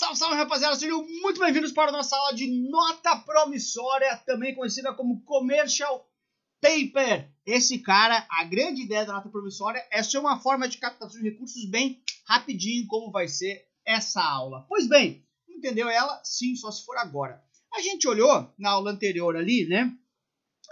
Salve, 0.00 0.16
salve, 0.16 0.36
rapaziada! 0.36 0.76
Sejam 0.76 1.06
muito 1.20 1.38
bem-vindos 1.38 1.72
para 1.72 1.90
a 1.90 1.92
nossa 1.92 2.16
aula 2.16 2.34
de 2.34 2.46
nota 2.70 3.16
promissória, 3.16 4.16
também 4.24 4.54
conhecida 4.54 4.94
como 4.94 5.20
Commercial 5.24 6.10
Paper. 6.58 7.30
Esse 7.44 7.80
cara, 7.80 8.26
a 8.30 8.44
grande 8.44 8.80
ideia 8.80 9.04
da 9.04 9.12
nota 9.12 9.28
promissória 9.28 9.86
é 9.90 10.02
ser 10.02 10.16
uma 10.16 10.40
forma 10.40 10.66
de 10.66 10.78
captação 10.78 11.20
de 11.20 11.28
recursos 11.28 11.66
bem 11.66 12.02
rapidinho, 12.24 12.86
como 12.86 13.12
vai 13.12 13.28
ser 13.28 13.68
essa 13.84 14.22
aula. 14.22 14.64
Pois 14.70 14.88
bem, 14.88 15.22
entendeu 15.46 15.86
ela? 15.90 16.18
Sim, 16.24 16.56
só 16.56 16.70
se 16.70 16.82
for 16.82 16.96
agora. 16.96 17.38
A 17.70 17.82
gente 17.82 18.08
olhou 18.08 18.50
na 18.58 18.70
aula 18.70 18.92
anterior 18.92 19.36
ali, 19.36 19.66
né? 19.68 19.92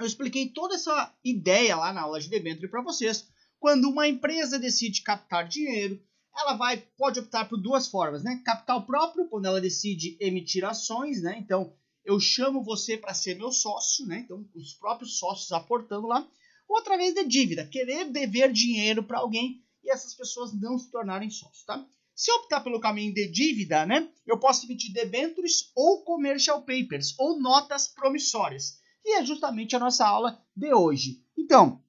Eu 0.01 0.07
expliquei 0.07 0.49
toda 0.49 0.77
essa 0.77 1.15
ideia 1.23 1.77
lá 1.77 1.93
na 1.93 2.01
aula 2.01 2.19
de 2.19 2.31
debênture 2.31 2.71
para 2.71 2.81
vocês. 2.81 3.29
Quando 3.61 3.91
uma 3.91 4.09
empresa 4.09 4.59
decide 4.59 5.03
captar 5.03 5.47
dinheiro, 5.47 6.03
ela 6.37 6.55
vai 6.55 6.79
pode 6.97 7.21
optar 7.21 7.49
por 7.49 7.59
duas 7.59 7.89
formas, 7.89 8.23
né? 8.23 8.41
Capital 8.45 8.85
próprio, 8.87 9.29
quando 9.29 9.47
ela 9.47 9.61
decide 9.61 10.17
emitir 10.21 10.65
ações, 10.65 11.23
né? 11.23 11.37
Então, 11.39 11.73
eu 12.05 12.19
chamo 12.19 12.63
você 12.63 12.97
para 12.97 13.13
ser 13.15 13.37
meu 13.37 13.53
sócio, 13.53 14.07
né? 14.07 14.21
Então, 14.21 14.45
os 14.55 14.75
próprios 14.75 15.19
sócios 15.19 15.53
aportando 15.53 16.07
lá. 16.07 16.27
Ou 16.69 16.79
através 16.79 17.15
de 17.15 17.25
dívida, 17.25 17.67
querer 17.67 18.11
dever 18.11 18.53
dinheiro 18.53 19.03
para 19.03 19.19
alguém 19.19 19.63
e 19.83 19.91
essas 19.91 20.15
pessoas 20.15 20.53
não 20.53 20.79
se 20.79 20.91
tornarem 20.91 21.31
sócios, 21.31 21.65
tá? 21.65 21.85
Se 22.15 22.31
eu 22.31 22.37
optar 22.37 22.63
pelo 22.63 22.81
caminho 22.81 23.15
de 23.15 23.29
dívida, 23.29 23.87
né? 23.87 24.09
Eu 24.27 24.39
posso 24.39 24.67
emitir 24.67 24.93
debentures 24.93 25.71
ou 25.75 26.03
commercial 26.03 26.63
papers, 26.63 27.15
ou 27.19 27.41
notas 27.41 27.89
promissórias. 27.89 28.81
E 29.05 29.19
é 29.19 29.25
justamente 29.25 29.77
a 29.77 29.79
nossa 29.79 30.07
aula 30.07 30.43
de 30.55 30.75
hoje. 30.75 31.23
Então, 31.37 31.83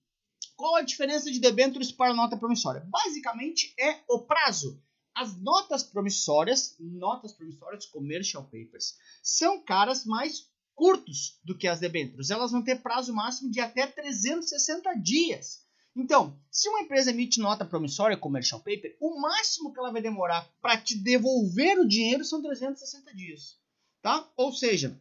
qual 0.59 0.75
a 0.75 0.81
diferença 0.81 1.31
de 1.31 1.39
debêntures 1.39 1.89
para 1.89 2.13
nota 2.13 2.35
promissória? 2.35 2.85
Basicamente 2.89 3.73
é 3.79 4.01
o 4.09 4.19
prazo. 4.19 4.83
As 5.15 5.41
notas 5.41 5.83
promissórias, 5.83 6.75
notas 6.77 7.31
promissórias, 7.31 7.85
commercial 7.85 8.43
papers, 8.43 8.97
são 9.23 9.63
caras 9.63 10.03
mais 10.03 10.49
curtos 10.75 11.39
do 11.45 11.57
que 11.57 11.65
as 11.65 11.79
debêntures. 11.79 12.29
Elas 12.29 12.51
vão 12.51 12.61
ter 12.61 12.81
prazo 12.81 13.13
máximo 13.13 13.49
de 13.49 13.61
até 13.61 13.87
360 13.87 14.95
dias. 14.95 15.65
Então, 15.95 16.37
se 16.51 16.67
uma 16.67 16.81
empresa 16.81 17.11
emite 17.11 17.39
nota 17.39 17.63
promissória, 17.63 18.17
commercial 18.17 18.59
paper, 18.59 18.97
o 18.99 19.17
máximo 19.17 19.71
que 19.71 19.79
ela 19.79 19.93
vai 19.93 20.01
demorar 20.01 20.45
para 20.61 20.75
te 20.75 20.97
devolver 20.97 21.79
o 21.79 21.87
dinheiro 21.87 22.25
são 22.25 22.41
360 22.41 23.15
dias, 23.15 23.57
tá? 24.01 24.29
Ou 24.35 24.51
seja, 24.51 24.99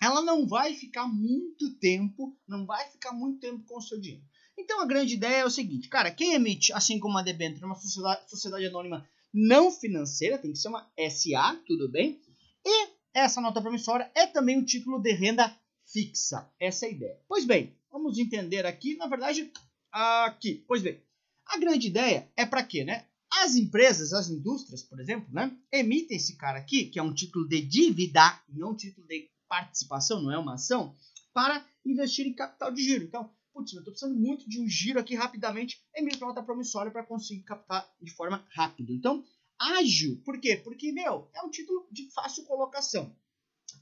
ela 0.00 0.22
não 0.22 0.46
vai 0.46 0.72
ficar 0.72 1.06
muito 1.06 1.74
tempo, 1.74 2.34
não 2.48 2.64
vai 2.64 2.88
ficar 2.88 3.12
muito 3.12 3.40
tempo 3.40 3.62
com 3.66 3.76
o 3.76 3.82
seu 3.82 4.00
dinheiro. 4.00 4.24
Então 4.58 4.80
a 4.80 4.86
grande 4.86 5.14
ideia 5.14 5.38
é 5.42 5.44
o 5.44 5.50
seguinte, 5.50 5.88
cara, 5.88 6.10
quem 6.10 6.32
emite, 6.32 6.72
assim 6.72 6.98
como 6.98 7.18
a 7.18 7.22
debênture, 7.22 7.64
uma 7.64 7.74
sociedade, 7.74 8.28
sociedade 8.28 8.66
anônima 8.66 9.06
não 9.32 9.70
financeira, 9.70 10.38
tem 10.38 10.52
que 10.52 10.58
ser 10.58 10.68
uma 10.68 10.90
SA, 11.10 11.60
tudo 11.66 11.90
bem? 11.90 12.20
E 12.64 12.88
essa 13.12 13.40
nota 13.40 13.60
promissória 13.60 14.10
é 14.14 14.26
também 14.26 14.58
um 14.58 14.64
título 14.64 14.98
de 14.98 15.12
renda 15.12 15.54
fixa. 15.84 16.50
Essa 16.58 16.86
é 16.86 16.88
a 16.88 16.92
ideia. 16.92 17.20
Pois 17.28 17.44
bem, 17.44 17.76
vamos 17.90 18.18
entender 18.18 18.64
aqui, 18.64 18.96
na 18.96 19.06
verdade, 19.06 19.50
aqui. 19.92 20.64
Pois 20.66 20.82
bem, 20.82 21.00
a 21.46 21.58
grande 21.58 21.86
ideia 21.88 22.30
é 22.36 22.44
para 22.44 22.62
quê, 22.62 22.84
né? 22.84 23.06
As 23.30 23.54
empresas, 23.56 24.12
as 24.12 24.28
indústrias, 24.28 24.82
por 24.82 24.98
exemplo, 24.98 25.32
né, 25.32 25.54
emitem 25.70 26.16
esse 26.16 26.36
cara 26.36 26.58
aqui, 26.58 26.86
que 26.86 26.98
é 26.98 27.02
um 27.02 27.12
título 27.12 27.46
de 27.46 27.60
dívida, 27.60 28.40
não 28.48 28.70
um 28.70 28.76
título 28.76 29.06
de 29.06 29.28
participação, 29.48 30.22
não 30.22 30.32
é 30.32 30.38
uma 30.38 30.54
ação, 30.54 30.94
para 31.34 31.64
investir 31.84 32.26
em 32.26 32.32
capital 32.32 32.72
de 32.72 32.82
giro. 32.82 33.04
Então, 33.04 33.30
putz, 33.56 33.72
eu 33.72 33.78
estou 33.78 33.92
precisando 33.92 34.18
muito 34.18 34.46
de 34.46 34.60
um 34.60 34.68
giro 34.68 35.00
aqui 35.00 35.14
rapidamente, 35.14 35.82
emito 35.94 36.20
nota 36.20 36.42
promissória 36.42 36.92
para 36.92 37.02
conseguir 37.02 37.42
captar 37.42 37.90
de 38.00 38.10
forma 38.10 38.46
rápida. 38.50 38.92
Então, 38.92 39.24
ágil, 39.58 40.20
por 40.24 40.38
quê? 40.38 40.56
Porque, 40.56 40.92
meu, 40.92 41.30
é 41.34 41.42
um 41.42 41.48
título 41.48 41.88
de 41.90 42.10
fácil 42.12 42.44
colocação. 42.44 43.16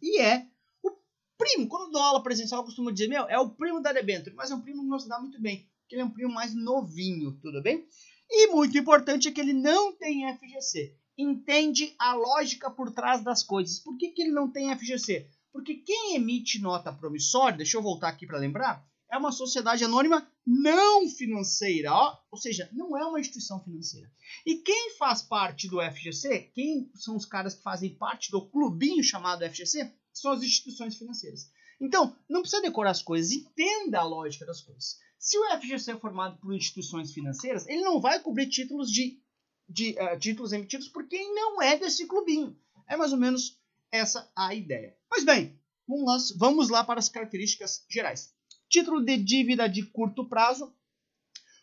E 0.00 0.20
é 0.20 0.46
o 0.80 0.92
primo, 1.36 1.66
quando 1.66 1.86
eu 1.86 1.90
dou 1.90 2.02
aula 2.02 2.22
presencial, 2.22 2.60
eu 2.60 2.64
costumo 2.64 2.92
dizer, 2.92 3.08
meu, 3.08 3.24
é 3.24 3.36
o 3.36 3.50
primo 3.50 3.82
da 3.82 3.92
debênture, 3.92 4.36
mas 4.36 4.52
é 4.52 4.54
um 4.54 4.60
primo 4.60 4.82
que 4.82 4.88
não 4.88 5.00
se 5.00 5.08
dá 5.08 5.18
muito 5.18 5.40
bem, 5.42 5.68
porque 5.80 5.96
ele 5.96 6.02
é 6.02 6.04
um 6.04 6.10
primo 6.10 6.32
mais 6.32 6.54
novinho, 6.54 7.36
tudo 7.42 7.60
bem? 7.60 7.84
E 8.30 8.46
muito 8.52 8.78
importante 8.78 9.26
é 9.26 9.32
que 9.32 9.40
ele 9.40 9.52
não 9.52 9.92
tem 9.96 10.32
FGC. 10.36 10.96
Entende 11.18 11.94
a 11.98 12.14
lógica 12.14 12.70
por 12.70 12.92
trás 12.92 13.22
das 13.22 13.42
coisas. 13.42 13.80
Por 13.80 13.96
que, 13.98 14.10
que 14.10 14.22
ele 14.22 14.32
não 14.32 14.50
tem 14.50 14.74
FGC? 14.76 15.28
Porque 15.52 15.74
quem 15.74 16.16
emite 16.16 16.60
nota 16.60 16.92
promissória, 16.92 17.58
deixa 17.58 17.76
eu 17.76 17.82
voltar 17.82 18.08
aqui 18.08 18.26
para 18.26 18.38
lembrar, 18.38 18.84
é 19.14 19.16
uma 19.16 19.30
sociedade 19.30 19.84
anônima 19.84 20.28
não 20.44 21.08
financeira, 21.08 21.92
ó, 21.92 22.18
ou 22.32 22.38
seja, 22.38 22.68
não 22.72 22.98
é 22.98 23.04
uma 23.06 23.20
instituição 23.20 23.62
financeira. 23.62 24.10
E 24.44 24.56
quem 24.56 24.96
faz 24.98 25.22
parte 25.22 25.68
do 25.68 25.80
FGC, 25.80 26.50
quem 26.52 26.90
são 26.96 27.14
os 27.14 27.24
caras 27.24 27.54
que 27.54 27.62
fazem 27.62 27.94
parte 27.94 28.32
do 28.32 28.44
clubinho 28.44 29.04
chamado 29.04 29.48
FGC, 29.48 29.88
são 30.12 30.32
as 30.32 30.42
instituições 30.42 30.96
financeiras. 30.96 31.48
Então, 31.80 32.16
não 32.28 32.40
precisa 32.40 32.62
decorar 32.62 32.90
as 32.90 33.02
coisas, 33.02 33.30
entenda 33.30 34.00
a 34.00 34.04
lógica 34.04 34.44
das 34.44 34.60
coisas. 34.60 34.98
Se 35.16 35.38
o 35.38 35.60
FGC 35.60 35.92
é 35.92 35.96
formado 35.96 36.36
por 36.38 36.52
instituições 36.52 37.12
financeiras, 37.12 37.68
ele 37.68 37.82
não 37.82 38.00
vai 38.00 38.18
cobrir 38.18 38.48
títulos 38.48 38.90
de, 38.90 39.22
de 39.68 39.90
uh, 39.92 40.18
títulos 40.18 40.52
emitidos 40.52 40.88
por 40.88 41.06
quem 41.06 41.32
não 41.34 41.62
é 41.62 41.78
desse 41.78 42.06
clubinho. 42.06 42.58
É 42.88 42.96
mais 42.96 43.12
ou 43.12 43.18
menos 43.18 43.60
essa 43.92 44.28
a 44.34 44.52
ideia. 44.54 44.96
Pois 45.08 45.24
bem, 45.24 45.56
vamos 45.86 46.04
lá, 46.04 46.36
vamos 46.36 46.68
lá 46.68 46.82
para 46.82 46.98
as 46.98 47.08
características 47.08 47.84
gerais 47.88 48.34
título 48.74 49.00
de 49.00 49.16
dívida 49.16 49.68
de 49.68 49.84
curto 49.84 50.28
prazo. 50.28 50.74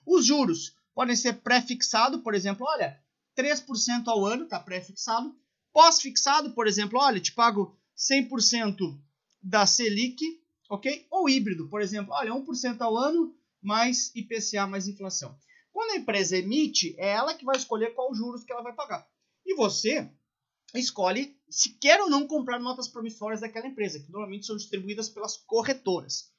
Os 0.06 0.26
juros 0.26 0.78
podem 0.96 1.14
ser 1.14 1.34
pré-fixado, 1.42 2.20
por 2.22 2.34
exemplo, 2.34 2.66
olha, 2.66 2.98
3% 3.38 4.08
ao 4.08 4.26
ano 4.26 4.46
está 4.46 4.58
pré-fixado. 4.58 5.36
Pós-fixado, 5.74 6.52
por 6.52 6.68
exemplo, 6.68 6.98
olha, 6.98 7.20
te 7.20 7.34
pago 7.34 7.78
100% 7.98 8.98
da 9.44 9.66
Selic, 9.66 10.22
ok? 10.70 11.06
Ou 11.12 11.28
híbrido, 11.28 11.68
por 11.68 11.82
exemplo, 11.82 12.14
olha, 12.14 12.32
1% 12.32 12.80
ao 12.80 12.96
ano 12.96 13.36
mais 13.62 14.16
IPCA 14.16 14.66
mais 14.66 14.88
inflação. 14.88 15.38
Quando 15.74 15.92
a 15.92 15.98
empresa 15.98 16.38
emite, 16.38 16.96
é 16.98 17.10
ela 17.10 17.34
que 17.34 17.44
vai 17.44 17.58
escolher 17.58 17.94
qual 17.94 18.16
juros 18.16 18.46
que 18.46 18.54
ela 18.54 18.64
vai 18.64 18.74
pagar. 18.74 19.06
E 19.46 19.54
você 19.54 20.10
escolhe 20.74 21.38
se 21.50 21.78
quer 21.78 22.02
ou 22.02 22.10
não 22.10 22.26
comprar 22.26 22.58
notas 22.58 22.88
promissórias 22.88 23.42
daquela 23.42 23.68
empresa, 23.68 24.00
que 24.00 24.12
normalmente 24.12 24.46
são 24.46 24.56
distribuídas 24.56 25.10
pelas 25.10 25.36
corretoras. 25.36 26.31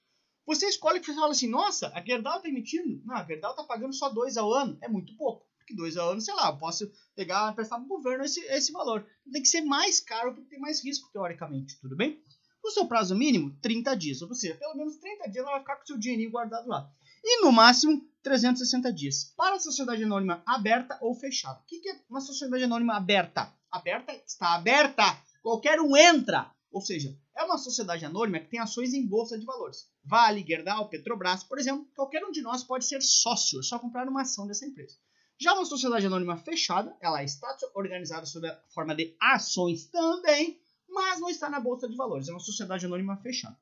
Você 0.47 0.66
escolhe 0.66 1.00
que 1.00 1.06
você 1.06 1.14
fala 1.14 1.30
assim, 1.30 1.48
nossa, 1.48 1.92
a 1.94 2.04
Gerdau 2.04 2.36
está 2.36 2.48
emitindo? 2.48 3.00
Não, 3.04 3.16
a 3.16 3.25
Gerdau 3.25 3.53
está 3.53 3.62
pagando 3.64 3.94
só 3.94 4.08
dois 4.08 4.36
ao 4.36 4.53
ano. 4.53 4.76
É 4.80 4.88
muito 4.88 5.16
pouco. 5.16 5.47
Porque 5.56 5.75
dois 5.75 5.97
ao 5.97 6.10
ano, 6.10 6.20
sei 6.20 6.34
lá, 6.34 6.48
eu 6.48 6.58
posso 6.58 6.91
pegar, 7.14 7.53
emprestar 7.53 7.78
para 7.78 7.84
o 7.84 7.88
governo 7.88 8.25
esse, 8.25 8.41
esse 8.47 8.72
valor. 8.72 9.06
Tem 9.30 9.41
que 9.41 9.48
ser 9.48 9.60
mais 9.60 10.00
caro 10.00 10.34
porque 10.34 10.50
tem 10.50 10.58
mais 10.58 10.84
risco, 10.84 11.10
teoricamente, 11.12 11.80
tudo 11.80 11.97
bem? 11.97 12.20
O 12.64 12.70
seu 12.70 12.86
prazo 12.86 13.14
mínimo, 13.14 13.56
30 13.60 13.97
dias. 13.97 14.22
Ou 14.22 14.34
seja, 14.34 14.54
pelo 14.54 14.76
menos 14.76 14.97
30 14.97 15.28
dias 15.30 15.44
ela 15.44 15.53
vai 15.53 15.60
ficar 15.60 15.76
com 15.76 15.84
o 15.84 15.86
seu 15.86 15.98
dinheirinho 15.98 16.30
guardado 16.30 16.69
lá. 16.69 16.91
E 17.24 17.41
no 17.44 17.53
máximo, 17.53 18.04
360 18.22 18.92
dias. 18.92 19.32
Para 19.36 19.56
a 19.56 19.60
sociedade 19.60 20.03
anônima 20.03 20.42
aberta 20.47 20.98
ou 21.00 21.14
fechada. 21.14 21.60
O 21.60 21.64
que 21.66 21.88
é 21.88 22.00
uma 22.10 22.20
sociedade 22.20 22.64
anônima 22.64 22.97
aberta? 22.97 23.53
Aberta 23.70 24.12
está 24.26 24.54
aberta. 24.54 25.04
Qualquer 25.42 25.80
um 25.80 25.97
entra. 25.97 26.50
Ou 26.70 26.80
seja, 26.80 27.16
é 27.37 27.44
uma 27.44 27.59
sociedade 27.59 28.04
anônima 28.04 28.41
que 28.41 28.48
tem 28.48 28.60
ações 28.60 28.93
em 28.93 29.06
bolsa 29.06 29.38
de 29.38 29.47
valores. 29.47 29.88
Vale, 30.04 30.44
Gerdau, 30.47 30.88
Petrobras, 30.88 31.44
por 31.44 31.59
exemplo, 31.59 31.87
qualquer 31.94 32.25
um 32.25 32.31
de 32.31 32.43
nós 32.43 32.62
pode 32.62 32.84
ser 32.84 33.00
sócio, 33.03 33.60
é 33.60 33.62
só 33.62 33.78
comprar 33.78 34.09
uma 34.09 34.22
ação 34.22 34.47
dessa 34.47 34.66
empresa. 34.66 34.97
Já 35.38 35.54
uma 35.54 35.65
sociedade 35.65 36.06
anônima 36.06 36.37
fechada, 36.37 36.97
ela 37.00 37.25
está 37.25 37.56
organizada 37.75 38.26
sob 38.26 38.47
a 38.47 38.60
forma 38.69 38.94
de 38.94 39.16
ações 39.21 39.87
também, 39.87 40.60
mas 40.88 41.21
não 41.21 41.28
está 41.28 41.48
na 41.48 41.59
bolsa 41.59 41.88
de 41.88 41.97
valores, 41.97 42.28
é 42.28 42.32
uma 42.32 42.41
sociedade 42.41 42.87
anônima 42.87 43.16
fechada. 43.16 43.59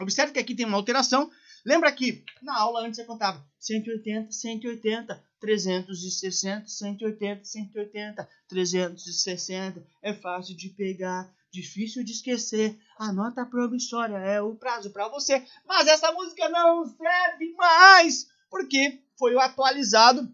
Observe 0.00 0.32
que 0.32 0.38
aqui 0.38 0.54
tem 0.54 0.66
uma 0.66 0.76
alteração. 0.76 1.30
Lembra 1.64 1.92
que 1.92 2.24
na 2.42 2.58
aula 2.58 2.86
antes 2.86 2.98
eu 2.98 3.04
contava 3.04 3.44
180, 3.58 4.32
180, 4.32 5.24
360, 5.40 6.66
180, 6.66 7.44
180, 7.44 8.28
360. 8.48 9.86
É 10.02 10.14
fácil 10.14 10.56
de 10.56 10.70
pegar, 10.70 11.30
difícil 11.52 12.02
de 12.02 12.12
esquecer. 12.12 12.78
A 12.98 13.12
nota 13.12 13.44
promissória 13.44 14.16
é 14.16 14.40
o 14.40 14.54
prazo 14.54 14.90
para 14.90 15.08
você. 15.08 15.44
Mas 15.66 15.86
essa 15.86 16.10
música 16.12 16.48
não 16.48 16.86
serve 16.86 17.54
mais, 17.54 18.26
porque 18.48 19.02
foi 19.18 19.36
atualizado 19.38 20.32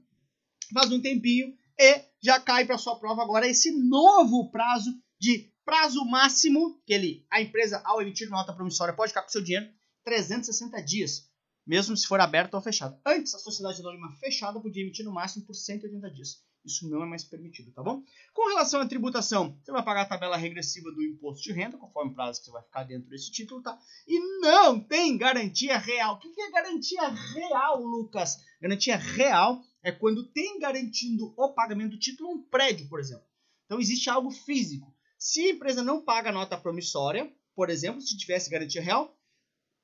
faz 0.72 0.90
um 0.90 1.00
tempinho 1.00 1.54
e 1.78 2.02
já 2.20 2.40
cai 2.40 2.64
para 2.64 2.78
sua 2.78 2.98
prova 2.98 3.22
agora 3.22 3.46
esse 3.46 3.70
novo 3.70 4.50
prazo 4.50 4.90
de 5.18 5.52
prazo 5.64 6.04
máximo 6.04 6.80
que 6.86 6.92
ele, 6.92 7.26
a 7.30 7.40
empresa 7.40 7.82
ao 7.84 8.00
emitir 8.00 8.28
nota 8.28 8.52
promissória 8.52 8.94
pode 8.94 9.10
ficar 9.10 9.22
com 9.22 9.28
seu 9.28 9.42
dinheiro 9.42 9.68
360 10.04 10.80
dias, 10.82 11.28
mesmo 11.66 11.96
se 11.96 12.06
for 12.06 12.20
aberto 12.20 12.54
ou 12.54 12.60
fechado. 12.60 12.98
Antes 13.04 13.34
a 13.34 13.38
sociedade 13.38 13.80
anônima 13.80 14.12
fechada 14.20 14.60
podia 14.60 14.82
emitir 14.82 15.04
no 15.04 15.12
máximo 15.12 15.44
por 15.44 15.54
180 15.54 16.10
dias. 16.10 16.44
Isso 16.66 16.88
não 16.88 17.02
é 17.02 17.06
mais 17.06 17.22
permitido, 17.22 17.72
tá 17.72 17.80
bom? 17.80 18.02
Com 18.34 18.48
relação 18.48 18.80
à 18.80 18.86
tributação, 18.86 19.56
você 19.62 19.70
vai 19.70 19.84
pagar 19.84 20.02
a 20.02 20.06
tabela 20.06 20.36
regressiva 20.36 20.90
do 20.90 21.02
imposto 21.02 21.44
de 21.44 21.52
renda, 21.52 21.78
conforme 21.78 22.10
o 22.10 22.14
prazo 22.14 22.40
que 22.40 22.46
você 22.46 22.50
vai 22.50 22.62
ficar 22.62 22.82
dentro 22.82 23.08
desse 23.08 23.30
título, 23.30 23.62
tá? 23.62 23.78
E 24.06 24.18
não 24.40 24.80
tem 24.80 25.16
garantia 25.16 25.78
real. 25.78 26.16
O 26.16 26.18
que 26.18 26.40
é 26.40 26.50
garantia 26.50 27.08
real, 27.08 27.80
Lucas? 27.80 28.38
Garantia 28.60 28.96
real 28.96 29.62
é 29.80 29.92
quando 29.92 30.26
tem 30.32 30.58
garantindo 30.58 31.32
o 31.36 31.54
pagamento 31.54 31.92
do 31.92 32.00
título 32.00 32.32
um 32.32 32.42
prédio, 32.42 32.88
por 32.88 32.98
exemplo. 32.98 33.24
Então 33.64 33.78
existe 33.78 34.10
algo 34.10 34.32
físico. 34.32 34.92
Se 35.18 35.40
a 35.40 35.50
empresa 35.50 35.82
não 35.82 36.02
paga 36.02 36.32
nota 36.32 36.56
promissória, 36.56 37.32
por 37.54 37.70
exemplo, 37.70 38.00
se 38.00 38.16
tivesse 38.16 38.50
garantia 38.50 38.82
real, 38.82 39.16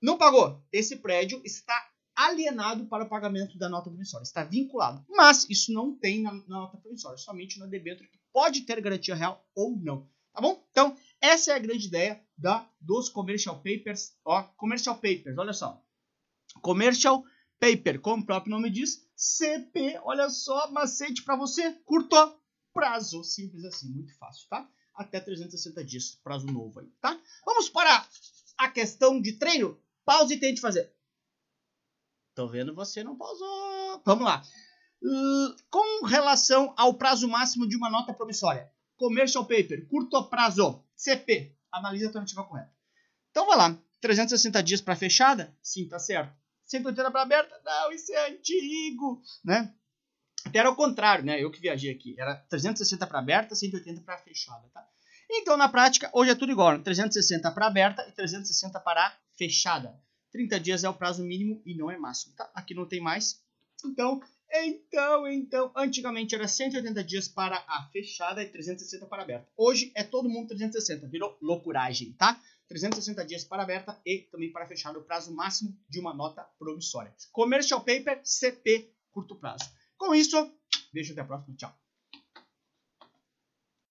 não 0.01 0.19
pagou. 0.19 0.63
Esse 0.73 0.97
prédio 0.97 1.41
está 1.45 1.75
alienado 2.15 2.87
para 2.87 3.05
o 3.05 3.09
pagamento 3.09 3.57
da 3.57 3.69
nota 3.69 3.89
promissória, 3.89 4.25
está 4.25 4.45
vinculado. 4.45 5.05
Mas 5.09 5.49
isso 5.49 5.73
não 5.73 5.97
tem 5.97 6.21
na, 6.21 6.33
na 6.33 6.61
nota 6.61 6.77
promissória, 6.77 7.17
somente 7.17 7.59
na 7.59 7.67
debênture 7.67 8.09
que 8.09 8.19
pode 8.33 8.63
ter 8.63 8.81
garantia 8.81 9.15
real 9.15 9.47
ou 9.55 9.77
não. 9.77 10.09
Tá 10.33 10.41
bom? 10.41 10.67
Então, 10.71 10.97
essa 11.21 11.53
é 11.53 11.55
a 11.55 11.59
grande 11.59 11.87
ideia 11.87 12.23
da, 12.37 12.69
dos 12.81 13.09
commercial 13.09 13.57
papers. 13.57 14.17
Ó, 14.25 14.43
commercial 14.57 14.97
papers, 14.97 15.37
olha 15.39 15.53
só. 15.53 15.83
Commercial 16.61 17.25
paper, 17.61 18.01
como 18.01 18.23
o 18.23 18.27
próprio 18.27 18.51
nome 18.51 18.71
diz, 18.71 19.07
CP, 19.15 20.01
olha 20.03 20.29
só, 20.29 20.71
macete 20.71 21.23
para 21.23 21.37
você, 21.37 21.73
curto 21.85 22.17
prazo, 22.73 23.23
simples 23.23 23.65
assim, 23.65 23.89
muito 23.93 24.17
fácil, 24.19 24.49
tá? 24.49 24.69
Até 24.95 25.21
360 25.21 25.85
dias, 25.85 26.19
prazo 26.23 26.47
novo 26.47 26.81
aí, 26.81 26.87
tá? 27.01 27.19
Vamos 27.45 27.69
para 27.69 28.07
a 28.59 28.69
questão 28.69 29.21
de 29.21 29.33
treino. 29.33 29.81
Pause 30.05 30.35
e 30.35 30.41
tente 30.41 30.61
fazer. 30.61 30.93
Tô 32.35 32.49
vendo 32.49 32.75
você 32.75 33.05
não 33.05 33.17
pausou. 33.17 34.03
Vamos 34.05 34.25
lá. 34.25 34.43
Uh, 35.03 35.57
com 35.71 36.07
relação 36.07 36.73
ao 36.77 36.95
prazo 36.95 37.29
máximo 37.29 37.69
de 37.69 37.77
uma 37.77 37.91
nota 37.91 38.13
promissória. 38.13 38.71
Commercial 38.97 39.45
paper, 39.45 39.89
curto 39.89 40.23
prazo, 40.29 40.83
CP. 40.95 41.57
Analise 41.71 42.05
a 42.05 42.09
alternativa 42.09 42.45
correta. 42.45 42.73
Então 43.31 43.47
vai 43.47 43.57
lá. 43.57 43.79
360 44.01 44.63
dias 44.63 44.81
para 44.81 44.97
fechada? 44.97 45.57
Sim, 45.63 45.89
tá 45.89 45.99
certo. 45.99 46.35
180 46.67 47.11
para 47.11 47.23
aberta? 47.23 47.61
Não, 47.65 47.93
isso 47.93 48.13
é 48.13 48.31
antigo, 48.31 49.23
né? 49.45 49.75
Até 50.53 50.59
era 50.59 50.71
o 50.71 50.77
contrário, 50.77 51.25
né? 51.25 51.43
Eu 51.43 51.51
que 51.51 51.63
viajei 51.63 51.91
aqui. 51.91 52.15
Era 52.19 52.37
360 52.51 53.07
para 53.07 53.19
aberta, 53.21 53.55
180 53.55 54.03
para 54.03 54.19
fechada, 54.19 54.69
tá? 54.69 54.87
Então, 55.31 55.57
na 55.57 55.67
prática, 55.67 56.11
hoje 56.13 56.31
é 56.31 56.35
tudo 56.35 56.53
igual. 56.53 56.79
360 56.79 57.51
para 57.53 57.67
aberta 57.67 58.07
e 58.07 58.13
360 58.13 58.79
para 58.81 59.17
fechada. 59.35 59.99
30 60.31 60.61
dias 60.61 60.85
é 60.85 60.89
o 60.91 60.93
prazo 60.93 61.25
mínimo 61.25 61.63
e 61.65 61.75
não 61.75 61.91
é 61.91 61.97
máximo, 61.97 62.35
tá? 62.37 62.51
Aqui 62.55 62.75
não 62.75 62.87
tem 62.87 63.01
mais. 63.01 63.43
Então, 63.83 64.21
então, 64.53 65.27
então, 65.27 65.73
antigamente 65.75 66.35
era 66.35 66.47
180 66.47 67.03
dias 67.03 67.29
para 67.29 67.57
a 67.67 67.89
fechada 67.91 68.43
e 68.43 68.47
360 68.47 69.07
para 69.07 69.23
aberta. 69.23 69.49
Hoje 69.57 69.91
é 69.95 70.05
todo 70.05 70.29
mundo 70.29 70.49
360, 70.49 71.09
virou 71.09 71.39
loucuragem, 71.41 72.13
tá? 72.13 72.39
360 72.69 73.25
dias 73.25 73.43
para 73.43 73.63
aberta 73.63 73.99
e 74.05 74.19
também 74.31 74.53
para 74.53 74.67
fechada 74.67 74.99
o 74.99 75.03
prazo 75.03 75.35
máximo 75.35 75.75
de 75.89 75.99
uma 75.99 76.13
nota 76.13 76.43
promissória. 76.59 77.15
Commercial 77.33 77.81
Paper 77.81 78.21
CP 78.23 78.93
curto 79.13 79.37
prazo. 79.37 79.65
Com 80.03 80.17
isso, 80.17 80.53
beijo 80.93 81.13
até 81.13 81.21
a 81.21 81.25
próxima. 81.25 81.57
Tchau. 81.57 81.82